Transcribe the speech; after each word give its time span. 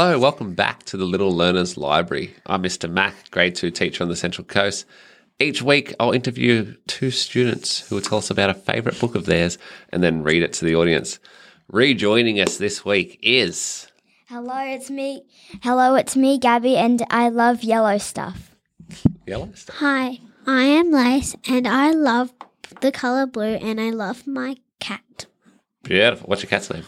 Hello, 0.00 0.16
welcome 0.16 0.54
back 0.54 0.84
to 0.84 0.96
the 0.96 1.04
Little 1.04 1.32
Learners 1.32 1.76
Library. 1.76 2.32
I'm 2.46 2.62
Mr. 2.62 2.88
Mac, 2.88 3.32
grade 3.32 3.56
two 3.56 3.72
teacher 3.72 4.04
on 4.04 4.08
the 4.08 4.14
Central 4.14 4.44
Coast. 4.44 4.86
Each 5.40 5.60
week, 5.60 5.92
I'll 5.98 6.12
interview 6.12 6.76
two 6.86 7.10
students 7.10 7.80
who 7.80 7.96
will 7.96 8.02
tell 8.02 8.18
us 8.18 8.30
about 8.30 8.48
a 8.48 8.54
favourite 8.54 9.00
book 9.00 9.16
of 9.16 9.26
theirs 9.26 9.58
and 9.88 10.00
then 10.00 10.22
read 10.22 10.44
it 10.44 10.52
to 10.52 10.64
the 10.64 10.76
audience. 10.76 11.18
Rejoining 11.66 12.38
us 12.38 12.58
this 12.58 12.84
week 12.84 13.18
is. 13.22 13.88
Hello, 14.28 14.58
it's 14.58 14.88
me. 14.88 15.24
Hello, 15.64 15.96
it's 15.96 16.14
me, 16.14 16.38
Gabby, 16.38 16.76
and 16.76 17.04
I 17.10 17.28
love 17.28 17.64
yellow 17.64 17.98
stuff. 17.98 18.54
Yellow 19.26 19.50
stuff? 19.54 19.78
Hi, 19.78 20.20
I 20.46 20.62
am 20.62 20.92
Lace 20.92 21.34
and 21.48 21.66
I 21.66 21.90
love 21.90 22.32
the 22.82 22.92
colour 22.92 23.26
blue 23.26 23.56
and 23.56 23.80
I 23.80 23.90
love 23.90 24.28
my 24.28 24.58
cat, 24.78 25.26
Beautiful. 25.82 26.28
What's 26.28 26.44
your 26.44 26.50
cat's 26.50 26.70
name? 26.70 26.84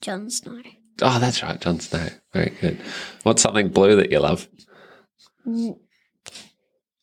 Jon 0.00 0.30
Snow. 0.30 0.62
Oh, 1.02 1.18
that's 1.18 1.42
right, 1.42 1.60
John 1.60 1.80
Snow. 1.80 2.08
Very 2.32 2.50
good. 2.60 2.78
What's 3.24 3.42
something 3.42 3.68
blue 3.68 3.96
that 3.96 4.10
you 4.10 4.20
love? 4.20 4.48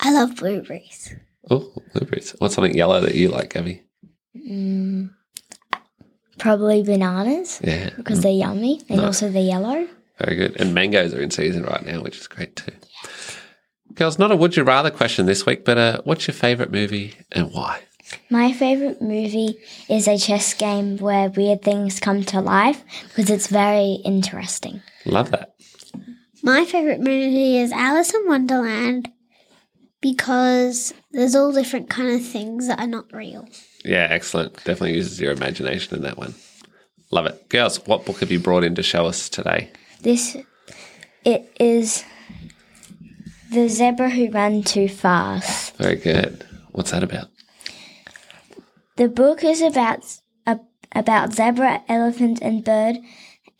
I 0.00 0.12
love 0.12 0.36
blueberries. 0.36 1.14
Oh, 1.50 1.72
blueberries. 1.92 2.34
What's 2.38 2.54
something 2.54 2.74
yellow 2.76 3.00
that 3.00 3.14
you 3.14 3.28
like, 3.28 3.52
Gabby? 3.52 3.82
Mm, 4.36 5.10
probably 6.38 6.82
bananas 6.82 7.60
Yeah, 7.64 7.90
because 7.96 8.20
they're 8.22 8.30
yummy 8.32 8.80
and 8.88 8.98
No. 9.00 9.06
also 9.06 9.28
they're 9.30 9.42
yellow. 9.42 9.88
very 10.18 10.36
good. 10.36 10.60
And 10.60 10.72
mangoes 10.74 11.12
are 11.14 11.20
in 11.20 11.30
season 11.30 11.64
right 11.64 11.84
now, 11.84 12.02
which 12.02 12.18
is 12.18 12.28
great 12.28 12.54
too. 12.56 12.72
Girls, 13.94 14.18
not 14.18 14.30
a 14.30 14.36
would 14.36 14.56
you 14.56 14.62
rather 14.62 14.90
question 14.90 15.26
this 15.26 15.44
week, 15.44 15.64
but 15.64 15.76
uh, 15.76 16.00
what's 16.04 16.26
your 16.28 16.34
favourite 16.34 16.70
movie 16.70 17.14
and 17.32 17.52
why? 17.52 17.80
My 18.28 18.52
favorite 18.52 19.00
movie 19.00 19.56
is 19.88 20.08
a 20.08 20.18
chess 20.18 20.54
game 20.54 20.98
where 20.98 21.30
weird 21.30 21.62
things 21.62 22.00
come 22.00 22.22
to 22.24 22.40
life 22.40 22.84
because 23.08 23.30
it's 23.30 23.46
very 23.48 24.00
interesting. 24.04 24.82
Love 25.04 25.30
that. 25.30 25.54
My 26.42 26.64
favourite 26.64 27.00
movie 27.00 27.58
is 27.58 27.72
Alice 27.72 28.14
in 28.14 28.26
Wonderland 28.26 29.10
because 30.00 30.94
there's 31.12 31.34
all 31.34 31.52
different 31.52 31.90
kind 31.90 32.08
of 32.14 32.24
things 32.24 32.66
that 32.68 32.80
are 32.80 32.86
not 32.86 33.12
real. 33.12 33.46
Yeah, 33.84 34.06
excellent. 34.10 34.54
Definitely 34.56 34.94
uses 34.94 35.20
your 35.20 35.32
imagination 35.32 35.96
in 35.96 36.02
that 36.02 36.16
one. 36.16 36.34
Love 37.10 37.26
it. 37.26 37.48
Girls, 37.48 37.84
what 37.86 38.06
book 38.06 38.20
have 38.20 38.30
you 38.30 38.38
brought 38.38 38.64
in 38.64 38.74
to 38.76 38.82
show 38.82 39.06
us 39.06 39.28
today? 39.28 39.70
This 40.02 40.36
it 41.24 41.52
is 41.60 42.04
the 43.52 43.68
zebra 43.68 44.10
who 44.10 44.30
ran 44.30 44.62
too 44.62 44.88
fast. 44.88 45.76
Very 45.76 45.96
good. 45.96 46.46
What's 46.72 46.92
that 46.92 47.02
about? 47.02 47.28
The 49.00 49.08
book 49.08 49.42
is 49.42 49.62
about 49.62 50.04
a, 50.46 50.60
about 50.92 51.32
zebra, 51.32 51.82
elephant, 51.88 52.40
and 52.42 52.62
bird 52.62 52.98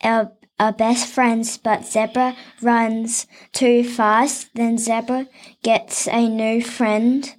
are 0.03 0.29
best 0.77 1.11
friends, 1.11 1.57
but 1.57 1.83
zebra 1.83 2.35
runs 2.61 3.25
too 3.51 3.83
fast. 3.83 4.51
Then 4.53 4.77
zebra 4.77 5.27
gets 5.63 6.07
a 6.07 6.29
new 6.29 6.61
friend. 6.61 7.33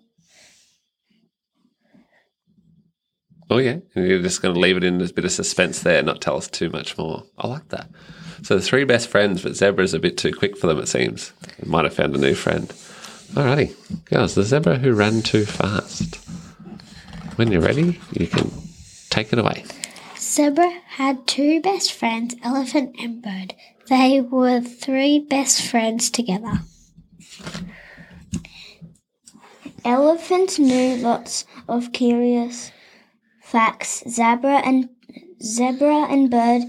Oh, 3.48 3.58
yeah. 3.58 3.76
And 3.94 4.08
you're 4.08 4.20
just 4.20 4.42
going 4.42 4.52
to 4.52 4.60
leave 4.60 4.76
it 4.76 4.82
in 4.82 5.00
a 5.00 5.12
bit 5.12 5.24
of 5.24 5.30
suspense 5.30 5.82
there, 5.82 6.02
not 6.02 6.20
tell 6.20 6.38
us 6.38 6.48
too 6.48 6.70
much 6.70 6.98
more. 6.98 7.22
I 7.38 7.46
like 7.46 7.68
that. 7.68 7.88
So 8.42 8.56
the 8.56 8.62
three 8.62 8.82
best 8.82 9.06
friends, 9.06 9.44
but 9.44 9.54
zebra's 9.54 9.94
a 9.94 10.00
bit 10.00 10.18
too 10.18 10.32
quick 10.32 10.58
for 10.58 10.66
them, 10.66 10.80
it 10.80 10.88
seems. 10.88 11.32
They 11.60 11.70
might 11.70 11.84
have 11.84 11.94
found 11.94 12.16
a 12.16 12.18
new 12.18 12.34
friend. 12.34 12.66
Alrighty. 13.34 13.76
Girls, 14.06 14.34
the 14.34 14.42
zebra 14.42 14.78
who 14.78 14.92
ran 14.92 15.22
too 15.22 15.44
fast. 15.44 16.18
When 17.36 17.50
you're 17.50 17.62
ready, 17.62 17.98
you 18.12 18.26
can 18.26 18.50
take 19.10 19.32
it 19.32 19.38
away. 19.38 19.64
Zebra 20.18 20.70
had 20.86 21.26
two 21.26 21.60
best 21.60 21.92
friends, 21.92 22.34
Elephant 22.42 22.94
and 22.98 23.22
Bird. 23.22 23.54
They 23.88 24.20
were 24.20 24.60
three 24.60 25.18
best 25.18 25.62
friends 25.62 26.10
together. 26.10 26.60
Elephant 29.84 30.58
knew 30.58 30.96
lots 30.96 31.44
of 31.68 31.92
curious 31.92 32.70
facts. 33.40 34.04
Zebra 34.08 34.58
and 34.58 34.88
zebra 35.42 36.06
and 36.08 36.30
bird 36.30 36.62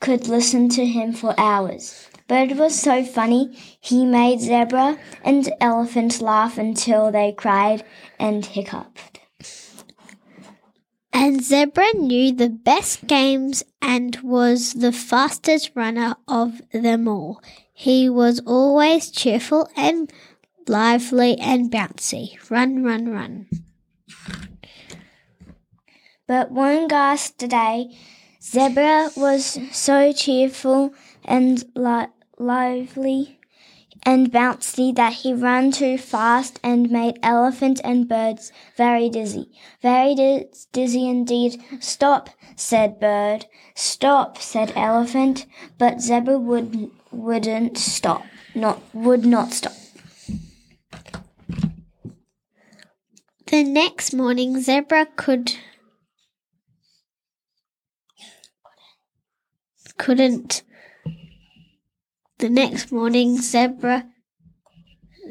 could 0.00 0.28
listen 0.28 0.68
to 0.70 0.86
him 0.86 1.12
for 1.12 1.34
hours. 1.38 2.08
Bird 2.26 2.56
was 2.58 2.74
so 2.74 3.04
funny, 3.04 3.54
he 3.80 4.06
made 4.06 4.40
zebra 4.40 4.98
and 5.22 5.52
elephant 5.60 6.22
laugh 6.22 6.56
until 6.56 7.12
they 7.12 7.32
cried 7.32 7.84
and 8.18 8.46
hiccuped. 8.46 9.20
And 11.16 11.44
Zebra 11.44 11.92
knew 11.94 12.32
the 12.32 12.48
best 12.48 13.06
games 13.06 13.62
and 13.80 14.16
was 14.16 14.72
the 14.74 14.90
fastest 14.90 15.70
runner 15.76 16.16
of 16.26 16.60
them 16.72 17.06
all. 17.06 17.40
He 17.72 18.08
was 18.08 18.40
always 18.40 19.12
cheerful 19.12 19.68
and 19.76 20.12
lively 20.66 21.38
and 21.38 21.70
bouncy. 21.70 22.36
Run, 22.50 22.82
run, 22.82 23.08
run. 23.10 23.46
But 26.26 26.50
one 26.50 26.88
gust 26.88 27.38
day, 27.38 27.96
Zebra 28.42 29.10
was 29.16 29.58
so 29.70 30.12
cheerful 30.12 30.94
and 31.24 31.62
li- 31.76 32.08
lively 32.38 33.38
and 34.06 34.30
bouncy 34.30 34.94
that 34.94 35.14
he 35.14 35.32
ran 35.32 35.70
too 35.70 35.96
fast 35.96 36.60
and 36.62 36.90
made 36.90 37.18
elephant 37.22 37.80
and 37.82 38.08
birds 38.08 38.52
very 38.76 39.08
dizzy. 39.08 39.50
Very 39.80 40.14
di- 40.14 40.46
dizzy 40.72 41.08
indeed. 41.08 41.62
Stop, 41.80 42.30
said 42.56 43.00
bird. 43.00 43.46
Stop, 43.74 44.38
said 44.38 44.72
elephant. 44.76 45.46
But 45.78 46.00
Zebra 46.00 46.38
would 46.38 46.90
wouldn't 47.10 47.78
stop. 47.78 48.24
Not 48.54 48.82
would 48.94 49.24
not 49.24 49.52
stop. 49.52 49.72
The 53.46 53.62
next 53.62 54.12
morning, 54.12 54.60
Zebra 54.60 55.06
could 55.16 55.54
couldn't. 59.96 60.62
The 62.44 62.50
next 62.50 62.92
morning, 62.92 63.40
Zebra 63.40 64.04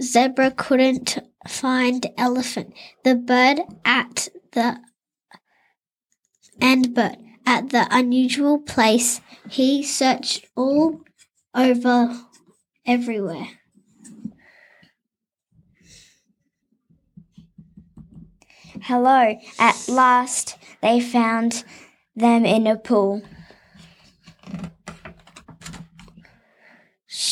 Zebra 0.02 0.50
couldn't 0.50 1.20
find 1.48 2.08
Elephant. 2.18 2.74
The 3.04 3.14
bird 3.14 3.60
at 3.86 4.30
the 4.54 4.80
and 6.60 6.96
bird 6.96 7.18
at 7.46 7.70
the 7.70 7.88
unusual 7.92 8.58
place. 8.58 9.22
He 9.48 9.84
searched 9.84 10.48
all 10.56 11.02
over 11.54 12.20
everywhere. 12.84 13.60
Hello. 18.82 19.36
At 19.60 19.88
last 19.88 20.58
they 20.82 21.00
found 21.00 21.64
them 22.16 22.44
in 22.44 22.66
a 22.66 22.76
pool. 22.76 23.22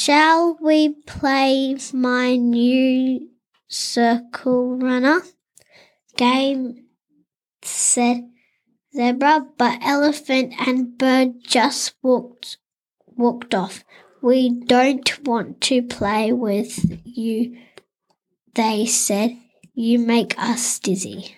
Shall 0.04 0.58
we 0.60 0.96
play 1.06 1.78
my 1.94 2.36
new 2.36 3.30
circle 3.68 4.80
runner 4.80 5.22
game? 6.18 6.88
said 7.62 8.28
Zebra, 8.96 9.46
but 9.60 9.78
Elephant 9.84 10.56
and 10.68 10.98
Bird 10.98 11.44
just 11.44 11.94
walked 12.02 12.58
walked 13.16 13.54
off. 13.54 13.84
We 14.24 14.50
don't 14.50 15.24
want 15.24 15.62
to 15.70 15.84
play 15.84 16.34
with 16.34 16.84
you, 17.06 17.60
they 18.56 18.88
said. 18.88 19.38
You 19.76 20.00
make 20.00 20.34
us 20.40 20.80
dizzy. 20.80 21.36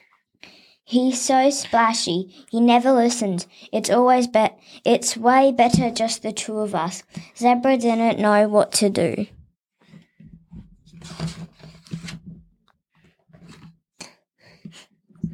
He's 0.86 1.22
so 1.22 1.50
splashy. 1.50 2.46
He 2.52 2.60
never 2.60 2.92
listens. 2.92 3.48
It's 3.72 3.90
always 3.90 4.28
bet. 4.28 4.60
It's 4.86 5.16
way 5.16 5.52
better 5.52 5.90
just 5.90 6.24
the 6.24 6.34
two 6.34 6.60
of 6.60 6.76
us. 6.76 7.04
Zebra 7.38 7.78
didn't 7.78 8.20
know 8.20 8.48
what 8.50 8.72
to 8.74 8.90
do. 8.90 9.28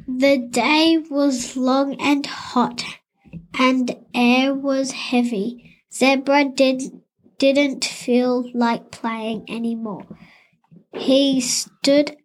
The 0.06 0.38
day 0.38 0.98
was 1.10 1.56
long 1.56 2.00
and 2.00 2.26
hot, 2.26 2.84
and 3.58 3.96
air 4.14 4.54
was 4.54 4.92
heavy. 4.92 5.78
Zebra 5.92 6.50
did, 6.54 6.82
didn't 7.38 7.84
feel 7.84 8.44
like 8.52 8.90
playing 8.90 9.46
anymore. 9.48 10.06
He 10.92 11.40
stood 11.40 12.16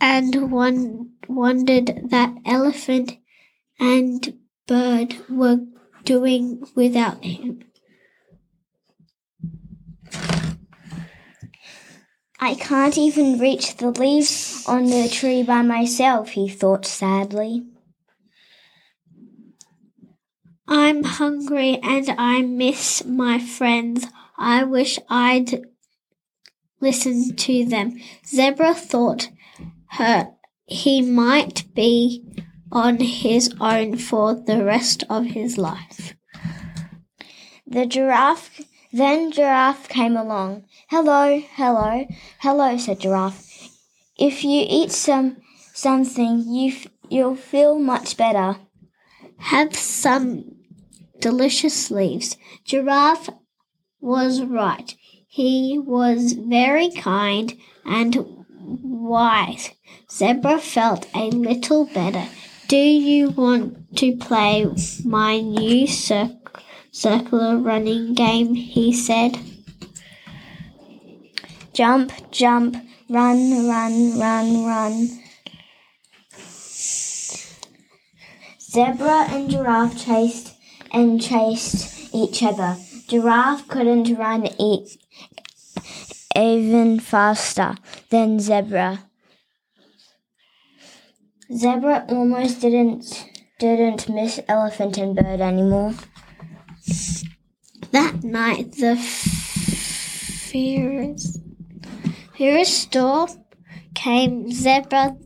and 0.00 0.50
won, 0.50 1.12
wondered 1.28 2.08
that 2.10 2.34
elephant 2.44 3.18
and 3.78 4.38
bird 4.66 5.16
were 5.28 5.60
doing 6.04 6.62
without 6.74 7.24
him. 7.24 7.62
I 12.42 12.54
can't 12.54 12.96
even 12.96 13.38
reach 13.38 13.76
the 13.76 13.90
leaves 13.90 14.64
on 14.66 14.86
the 14.86 15.08
tree 15.10 15.42
by 15.42 15.60
myself, 15.60 16.30
he 16.30 16.48
thought 16.48 16.86
sadly. 16.86 17.66
I'm 20.66 21.04
hungry 21.04 21.78
and 21.82 22.08
I 22.16 22.42
miss 22.42 23.04
my 23.04 23.38
friends. 23.38 24.06
I 24.38 24.64
wish 24.64 24.98
I'd 25.08 25.66
listened 26.80 27.38
to 27.40 27.66
them. 27.66 28.00
Zebra 28.24 28.72
thought 28.72 29.28
he 30.66 31.02
might 31.02 31.64
be 31.74 32.24
on 32.72 32.98
his 32.98 33.52
own 33.60 33.96
for 33.96 34.34
the 34.34 34.64
rest 34.64 35.04
of 35.10 35.26
his 35.26 35.58
life. 35.58 36.14
The 37.66 37.86
giraffe, 37.86 38.62
then 38.92 39.30
Giraffe 39.30 39.88
came 39.88 40.16
along. 40.16 40.64
Hello, 40.88 41.40
hello, 41.54 42.06
hello, 42.40 42.76
said 42.76 43.00
Giraffe. 43.00 43.70
If 44.18 44.44
you 44.44 44.66
eat 44.68 44.90
some 44.90 45.36
something, 45.72 46.44
you 46.48 46.72
f- 46.72 46.88
you'll 47.08 47.36
feel 47.36 47.78
much 47.78 48.16
better. 48.16 48.56
Have 49.38 49.76
some 49.76 50.44
delicious 51.20 51.90
leaves. 51.90 52.36
Giraffe 52.64 53.30
was 54.00 54.42
right. 54.42 54.94
He 55.28 55.78
was 55.78 56.32
very 56.32 56.90
kind 56.90 57.54
and 57.84 58.44
wise. 58.82 59.70
Zebra 60.10 60.58
felt 60.58 61.06
a 61.14 61.30
little 61.30 61.86
better. 61.86 62.26
Do 62.68 62.76
you 62.76 63.30
want 63.30 63.96
to 63.96 64.16
play 64.16 64.66
my 65.04 65.40
new 65.40 65.86
cir- 65.86 66.36
circular 66.92 67.56
running 67.58 68.14
game? 68.14 68.54
He 68.54 68.92
said. 68.92 69.38
Jump, 71.72 72.12
jump, 72.30 72.76
run, 73.08 73.66
run, 73.68 74.18
run, 74.18 74.64
run. 74.64 75.20
Zebra 78.60 79.26
and 79.30 79.50
giraffe 79.50 80.04
chased 80.04 80.54
and 80.92 81.20
chased 81.20 82.14
each 82.14 82.42
other. 82.42 82.76
Giraffe 83.08 83.66
couldn't 83.66 84.16
run 84.16 84.46
e- 84.60 84.86
even 86.36 87.00
faster 87.00 87.74
than 88.10 88.38
zebra. 88.38 89.09
Zebra 91.52 92.06
almost 92.08 92.60
didn't 92.60 93.26
didn't 93.58 94.08
miss 94.08 94.38
elephant 94.48 94.96
and 94.98 95.16
bird 95.16 95.40
anymore. 95.40 95.94
That 97.90 98.22
night, 98.22 98.72
the 98.72 98.96
fierce, 100.50 101.38
fierce 102.34 102.68
storm 102.68 103.30
came. 103.94 104.52
Zebra 104.52 105.16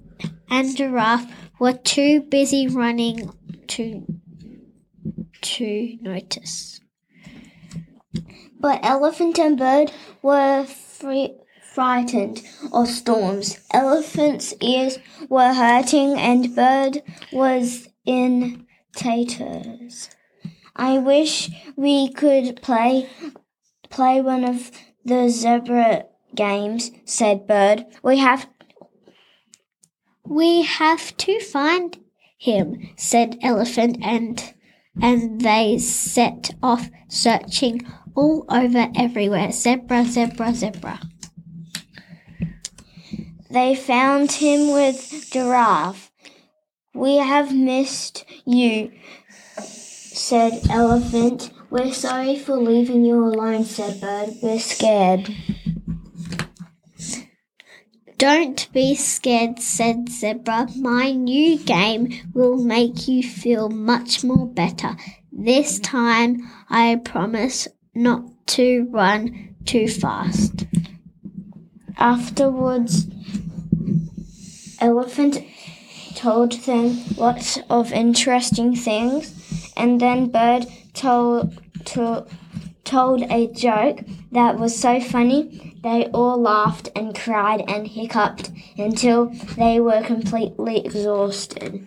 and 0.49 0.75
giraffe 0.77 1.31
were 1.61 1.75
too 1.75 2.23
busy 2.23 2.69
running 2.69 3.31
to 3.69 4.07
to 5.43 5.99
notice. 6.01 6.81
But 8.59 8.81
elephant 8.83 9.39
and 9.39 9.59
bird 9.59 9.93
were 10.23 10.65
free, 10.65 11.37
frightened 11.75 12.41
of 12.73 12.89
storms. 12.89 13.59
Elephant's 13.73 14.55
ears 14.61 14.99
were 15.29 15.53
hurting 15.53 16.19
and 16.19 16.55
bird 16.55 17.03
was 17.33 17.89
in 18.07 18.67
tatters. 18.95 20.09
I 20.77 20.99
wish 20.99 21.51
we 21.77 22.13
could 22.13 22.63
play 22.63 23.09
play 23.91 24.21
one 24.21 24.45
of 24.45 24.71
the 25.05 25.29
zebra 25.29 26.05
games, 26.35 26.91
said 27.05 27.47
Bird. 27.47 27.87
We 28.03 28.19
have 28.19 28.49
We 30.25 30.63
have 30.63 31.17
to 31.19 31.41
find 31.41 31.99
him, 32.39 32.91
said 32.97 33.39
Elephant, 33.43 33.99
and 34.03 34.55
and 35.01 35.41
they 35.41 35.79
set 35.79 36.51
off 36.63 36.89
searching 37.09 37.83
all 38.15 38.45
over 38.49 38.91
everywhere. 38.97 39.51
Zebra, 39.51 40.05
zebra, 40.05 40.55
zebra. 40.55 41.01
They 43.55 43.77
found 43.77 44.33
him 44.33 44.73
with 44.73 45.29
Giraffe. 45.31 46.11
We 46.93 47.19
have 47.19 47.55
missed 47.55 48.25
you, 48.45 48.91
said 49.59 50.67
Elephant. 50.69 51.53
We're 51.71 51.93
sorry 51.93 52.37
for 52.37 52.57
leaving 52.57 53.05
you 53.05 53.25
alone, 53.25 53.65
said 53.65 54.01
Bird. 54.01 54.31
We're 54.43 54.59
scared. 54.59 55.33
Don't 58.19 58.73
be 58.73 58.97
scared, 58.97 59.61
said 59.61 60.09
Zebra. 60.09 60.67
My 60.77 61.13
new 61.13 61.57
game 61.57 62.13
will 62.35 62.57
make 62.57 63.07
you 63.07 63.23
feel 63.23 63.69
much 63.69 64.25
more 64.25 64.49
better. 64.49 64.97
This 65.31 65.79
time 65.79 66.39
I 66.69 66.97
promise 66.97 67.69
not 67.95 68.25
to 68.49 68.89
run 68.91 69.55
too 69.65 69.87
fast. 69.87 70.67
Afterwards, 71.97 73.07
Elephant 74.85 75.43
told 76.15 76.53
them 76.67 76.99
lots 77.17 77.59
of 77.71 77.91
interesting 77.91 78.77
things, 78.77 79.73
and 79.79 79.99
then 79.99 80.29
Bird 80.29 80.67
told 80.93 81.59
to, 81.87 82.27
told 82.85 83.23
a 83.31 83.47
joke 83.53 84.01
that 84.33 84.59
was 84.59 84.79
so 84.79 85.01
funny 85.01 85.75
they 85.83 86.05
all 86.13 86.39
laughed 86.39 86.91
and 86.95 87.15
cried 87.19 87.65
and 87.67 87.89
hiccuped 87.89 88.51
until 88.77 89.33
they 89.57 89.81
were 89.81 90.03
completely 90.03 90.85
exhausted. 90.85 91.87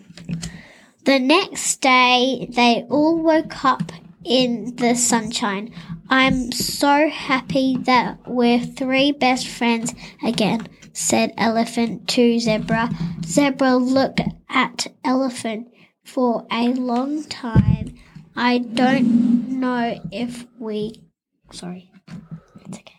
The 1.04 1.20
next 1.20 1.80
day, 1.80 2.48
they 2.50 2.84
all 2.90 3.22
woke 3.22 3.64
up 3.64 3.92
in 4.24 4.74
the 4.74 4.96
sunshine. 4.96 5.72
I'm 6.10 6.50
so 6.50 7.08
happy 7.08 7.76
that 7.82 8.18
we're 8.26 8.58
three 8.58 9.12
best 9.12 9.46
friends 9.46 9.94
again, 10.24 10.66
said 10.98 11.32
Elephant 11.38 12.08
to 12.08 12.40
Zebra. 12.40 12.90
Zebra 13.24 13.76
looked 13.76 14.20
at 14.50 14.88
Elephant 15.04 15.68
for 16.02 16.44
a 16.50 16.70
long 16.70 17.22
time. 17.22 17.94
I 18.34 18.58
don't 18.58 19.60
know 19.60 20.00
if 20.10 20.44
we. 20.58 21.00
Sorry. 21.52 21.92
It's 22.66 22.78
okay. 22.78 22.94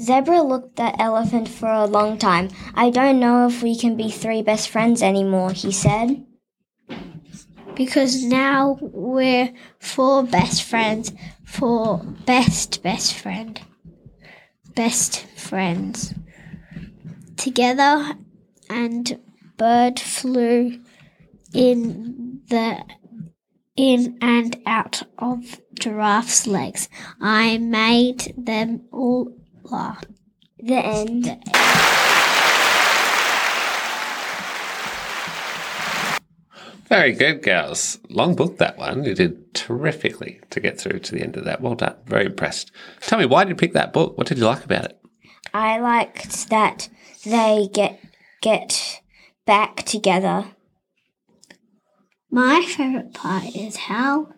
Zebra 0.00 0.40
looked 0.40 0.80
at 0.80 0.98
Elephant 0.98 1.46
for 1.46 1.68
a 1.68 1.84
long 1.84 2.16
time. 2.16 2.48
I 2.74 2.88
don't 2.88 3.20
know 3.20 3.46
if 3.46 3.62
we 3.62 3.76
can 3.76 3.96
be 3.96 4.10
three 4.10 4.40
best 4.40 4.70
friends 4.70 5.02
anymore, 5.02 5.52
he 5.52 5.72
said. 5.72 6.24
Because 7.74 8.24
now 8.24 8.78
we're 8.80 9.52
four 9.78 10.22
best 10.24 10.62
friends. 10.62 11.12
four 11.44 11.98
best 12.24 12.82
best 12.82 13.12
friend. 13.12 13.60
Best 14.74 15.26
friends. 15.36 16.14
Together 17.40 18.18
and 18.68 19.18
bird 19.56 19.98
flew 19.98 20.78
in 21.54 22.42
the 22.50 22.84
in 23.76 24.18
and 24.20 24.58
out 24.66 25.04
of 25.18 25.58
giraffe's 25.72 26.46
legs. 26.46 26.90
I 27.18 27.56
made 27.56 28.34
them 28.36 28.82
all 28.92 29.34
laugh. 29.64 30.04
The 30.58 30.74
end. 30.74 31.24
Very 36.88 37.12
good, 37.12 37.42
girls. 37.42 38.00
Long 38.10 38.34
book, 38.34 38.58
that 38.58 38.76
one. 38.76 39.04
You 39.04 39.14
did 39.14 39.54
terrifically 39.54 40.42
to 40.50 40.60
get 40.60 40.78
through 40.78 40.98
to 40.98 41.14
the 41.14 41.22
end 41.22 41.38
of 41.38 41.46
that. 41.46 41.62
Well 41.62 41.74
done. 41.74 41.96
Very 42.04 42.26
impressed. 42.26 42.70
Tell 43.00 43.18
me, 43.18 43.24
why 43.24 43.44
did 43.44 43.48
you 43.48 43.56
pick 43.56 43.72
that 43.72 43.94
book? 43.94 44.18
What 44.18 44.26
did 44.26 44.36
you 44.36 44.44
like 44.44 44.62
about 44.62 44.84
it? 44.84 45.00
I 45.54 45.78
liked 45.78 46.50
that 46.50 46.90
they 47.24 47.68
get 47.72 48.00
get 48.40 49.00
back 49.46 49.84
together. 49.84 50.46
My 52.30 52.62
favorite 52.66 53.12
part 53.12 53.54
is 53.56 53.76
how 53.76 54.28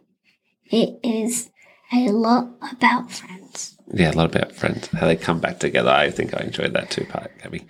it 0.67 0.99
is 1.03 1.51
a 1.93 2.09
lot 2.09 2.49
about 2.73 3.13
friends. 3.13 3.77
Yeah, 3.93 4.13
a 4.13 4.15
lot 4.15 4.35
about 4.35 4.53
friends, 4.53 4.89
how 4.89 5.07
they 5.07 5.17
come 5.17 5.41
back 5.41 5.59
together. 5.59 5.91
I 5.91 6.11
think 6.11 6.35
I 6.35 6.45
enjoyed 6.45 6.73
that 6.73 6.91
too 6.91 7.05
part, 7.05 7.31
Gabby. 7.43 7.67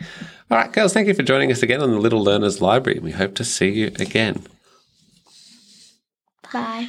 All 0.50 0.58
right, 0.58 0.72
girls, 0.72 0.92
thank 0.92 1.08
you 1.08 1.14
for 1.14 1.24
joining 1.24 1.50
us 1.50 1.62
again 1.62 1.82
on 1.82 1.90
the 1.90 1.98
Little 1.98 2.22
Learners 2.22 2.60
Library. 2.60 3.00
We 3.00 3.10
hope 3.10 3.34
to 3.36 3.44
see 3.44 3.70
you 3.70 3.86
again. 3.98 4.44
Bye. 6.52 6.88